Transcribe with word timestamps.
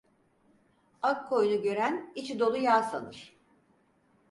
Ak 1.01 1.29
koyunu 1.29 1.61
gören, 1.61 2.11
içi 2.15 2.39
dolu 2.39 2.57
yağ 2.57 2.83
sanır. 2.83 3.35